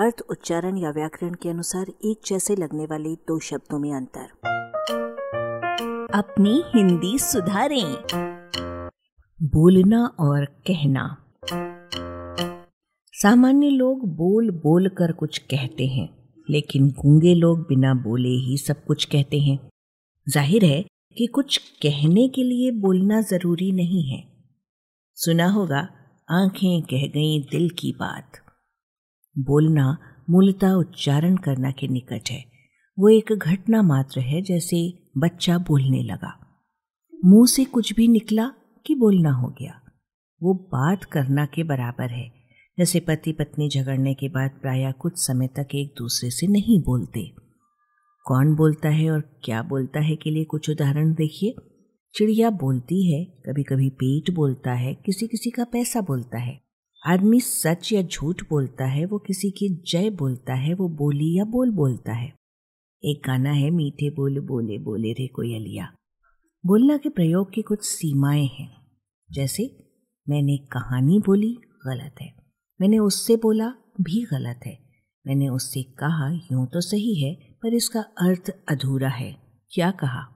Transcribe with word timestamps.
अर्थ, 0.00 0.20
उच्चारण 0.30 0.76
या 0.76 0.90
व्याकरण 0.90 1.34
के 1.34 1.48
अनुसार 1.48 1.86
एक 1.88 2.20
जैसे 2.26 2.56
लगने 2.56 2.84
वाले 2.84 3.14
दो 3.14 3.38
शब्दों 3.40 3.78
में 3.78 3.94
अंतर। 3.94 4.28
अपनी 6.14 6.62
हिंदी 6.74 7.18
सुधारें। 7.18 7.96
बोलना 9.42 10.06
और 10.20 10.44
कहना। 10.44 11.16
सामान्य 13.12 13.70
लोग 13.70 14.16
बोल 14.16 14.50
बोल 14.50 14.88
कर 14.88 15.12
कुछ 15.12 15.38
कहते 15.38 15.86
हैं, 15.86 16.32
लेकिन 16.50 16.90
गूँगे 16.90 17.34
लोग 17.34 17.60
बिना 17.60 17.94
बोले 17.94 18.28
ही 18.28 18.56
सब 18.56 18.84
कुछ 18.84 19.04
कहते 19.04 19.38
हैं। 19.38 19.70
ज़ाहिर 20.28 20.64
है 20.64 20.82
कि 21.18 21.26
कुछ 21.26 21.56
कहने 21.58 22.28
के 22.28 22.42
लिए 22.42 22.70
बोलना 22.70 23.20
ज़रूरी 23.20 23.72
नहीं 23.72 24.02
है। 24.02 24.28
सुना 25.14 25.46
होगा, 25.46 25.88
आँखें 26.30 26.82
कह 26.82 27.06
गई 27.06 27.40
दिल 27.40 27.70
की 27.70 27.92
बात। 27.92 28.47
बोलना 29.38 29.98
मूलतः 30.30 30.72
उच्चारण 30.72 31.36
करना 31.36 31.70
के 31.70 31.88
निकट 31.88 32.30
है। 32.30 32.44
वो 32.98 33.08
एक 33.08 33.32
घटना 33.32 33.82
मात्र 33.82 34.20
है 34.20 34.42
जैसे 34.42 34.98
बच्चा 35.18 35.58
बोलने 35.58 36.02
लगा। 36.02 36.38
मुँह 37.24 37.46
से 37.46 37.64
कुछ 37.64 37.92
भी 37.92 38.08
निकला 38.08 38.52
कि 38.86 38.94
बोलना 38.94 39.30
हो 39.30 39.48
गया। 39.48 39.80
वो 40.42 40.54
बात 40.54 41.04
करना 41.04 41.46
के 41.46 41.64
बराबर 41.64 42.10
है। 42.10 42.32
जैसे 42.78 43.00
पति 43.00 43.32
पत्नी 43.32 43.68
झगड़ने 43.68 44.14
के 44.14 44.28
बाद 44.28 44.50
प्राय 44.50 44.92
कुछ 44.92 45.12
समय 45.16 45.46
तक 45.46 45.68
एक 45.74 45.94
दूसरे 45.98 46.30
से 46.30 46.46
नहीं 46.46 46.82
बोलते। 46.82 47.32
कौन 48.24 48.54
बोलता 48.54 48.88
है 48.88 49.10
और 49.10 49.20
क्या 49.20 49.62
बोलता 49.62 50.00
है 50.00 50.16
के 50.16 50.30
लिए 50.30 50.44
कुछ 50.44 50.70
उदाहरण 50.70 51.14
देखिए। 51.14 51.54
चिड़िया 52.14 52.50
बोलती 52.50 53.12
है 53.12 53.24
कभी 53.24 53.62
कभी 53.62 53.90
पेट 53.90 54.30
बोलता 54.30 54.72
है 54.72 54.94
किसी 54.94 55.26
किसी 55.26 55.50
का 55.50 55.64
पैसा 55.64 56.00
बोलता 56.00 56.38
है। 56.38 56.67
आदमी 57.06 57.40
सच 57.40 57.92
या 57.92 58.02
झूठ 58.02 58.42
बोलता 58.50 58.86
है, 58.86 59.04
वो 59.04 59.18
किसी 59.18 59.50
की 59.50 59.82
जय 59.86 60.10
बोलता 60.10 60.54
है, 60.54 60.74
वो 60.74 60.88
बोली 60.88 61.38
या 61.38 61.44
बोल 61.44 61.70
बोलता 61.70 62.12
है। 62.12 62.32
एक 63.04 63.22
गाना 63.26 63.50
है, 63.50 63.70
मीठे 63.70 64.10
बोल, 64.10 64.40
बोले 64.40 64.78
बोले 64.78 65.12
रे 65.12 65.26
कोई 65.26 65.54
अलिया। 65.54 65.92
बोलना 66.66 66.96
के 66.96 67.08
प्रयोग 67.08 67.52
की 67.52 67.62
कुछ 67.62 67.78
सीमाएँ 67.82 68.46
हैं। 68.46 68.86
जैसे, 69.30 69.90
मैंने 70.28 70.56
कहानी 70.56 71.18
बोली, 71.18 71.58
गलत 71.86 72.14
है। 72.20 72.34
मैंने 72.80 72.98
उससे 72.98 73.36
बोला, 73.36 73.72
भी 74.00 74.26
गलत 74.30 74.60
है। 74.66 74.78
मैंने 75.26 75.48
उससे 75.48 75.82
कहा, 75.82 76.32
यूँ 76.52 76.66
तो 76.66 76.80
सही 76.80 77.14
है, 77.14 77.34
पर 77.34 77.74
इसका 77.74 78.00
अर्थ 78.00 78.50
अधूरा 78.68 79.08
है। 79.08 79.42
क्या 79.70 79.90
कहा? 79.90 80.34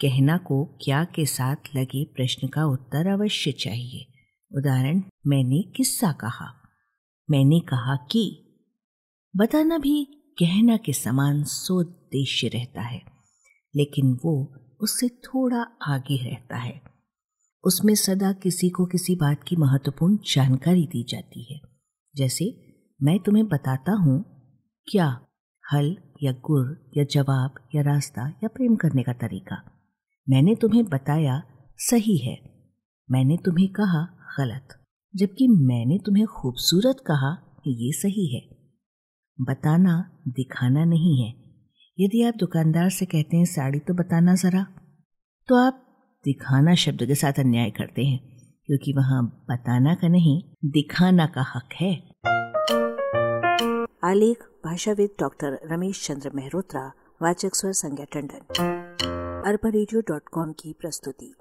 कहना 0.00 0.38
को 0.38 0.64
क्या 0.64 1.04
के 1.04 1.26
साथ 1.26 1.56
लगे 1.76 2.04
प्रश्न 2.04 2.48
का 2.48 2.64
उत्तर 2.64 3.06
अवश्य 3.06 3.52
चाहिए। 3.52 4.17
उदाहरण, 4.56 5.02
मैंने 5.26 5.62
किस्सा 5.62 6.12
कहा। 6.12 6.54
मैंने 7.30 7.60
कहा 7.60 7.96
कि 7.96 8.44
बताना 9.36 9.78
भी 9.78 10.04
कहना 10.38 10.76
के 10.76 10.92
समान 10.92 11.44
सोदेश्य 11.44 12.48
रहता 12.48 12.82
है, 12.82 13.02
लेकिन 13.76 14.18
वो 14.24 14.54
उससे 14.80 15.08
थोड़ा 15.08 15.66
आगे 15.82 16.30
रहता 16.30 16.56
है। 16.56 16.82
उसमें 17.64 17.94
सदा 17.94 18.32
किसी 18.32 18.70
को 18.70 18.86
किसी 18.86 19.16
बात 19.16 19.44
की 19.44 19.56
महत्वपूर्ण 19.56 20.16
जानकारी 20.16 20.86
दी 20.86 21.04
जाती 21.08 21.54
है। 21.54 21.60
जैसे, 22.16 22.74
मैं 23.02 23.18
तुम्हें 23.18 23.48
बताता 23.48 23.92
हूँ, 23.92 24.24
क्या 24.88 25.26
हल 25.72 25.96
या 26.22 26.32
गुर 26.32 26.90
या 26.96 27.04
जवाब 27.04 27.54
या 27.74 27.82
रास्ता 27.82 28.28
या 28.28 28.48
प्रेम 28.48 28.76
करने 28.76 29.02
का 29.02 29.12
तरीका। 29.12 29.56
मैंने 30.28 30.54
तुम्हें 30.54 30.84
बताया, 30.84 31.42
सही 31.78 32.16
है। 32.16 32.38
मैंने 33.10 33.36
तुम्हें 33.36 33.68
कहा 33.68 34.17
गलत, 34.38 34.68
जबकि 35.16 35.48
मैंने 35.48 35.98
तुम्हें 36.06 36.26
खूबसूरत 36.26 36.96
कहा 37.06 37.62
ये 37.66 37.92
सही 37.92 38.36
है। 38.36 38.58
बताना 39.40 40.22
दिखाना 40.28 40.84
नहीं 40.84 41.22
है। 41.22 41.34
यदि 42.00 42.22
आप 42.22 42.34
दुकानदार 42.36 42.90
से 42.90 43.06
कहते 43.06 43.36
हैं 43.36 43.44
साड़ी 43.44 43.78
तो 43.78 43.94
बताना 43.94 44.34
ज़रा। 44.34 44.66
तो 45.48 45.54
आप 45.54 45.84
दिखाना 46.24 46.74
शब्द 46.74 47.06
के 47.06 47.14
साथ 47.14 47.32
अन्याय 47.38 47.70
करते 47.70 48.04
हैं, 48.04 48.20
क्योंकि 48.66 48.92
वहाँ 48.92 49.46
बताना 49.50 49.94
का 49.94 50.08
नहीं, 50.08 50.42
दिखाना 50.64 51.26
का 51.26 51.42
हक 51.42 51.68
है। 51.80 51.94
आलेख, 54.04 54.38
भाषाविद 54.64 55.10
डॉक्टर 55.20 55.60
रमेश 55.64 56.06
चंद्र 56.06 56.30
मेहरोत्रा, 56.34 56.92
वाचक 57.22 57.50
स्वर 57.54 57.72
संज्ञा 57.72 58.04
टंडन। 58.04 58.40
अरबा 59.46 59.70
की 60.52 60.72
प्रस्तुति। 60.72 61.34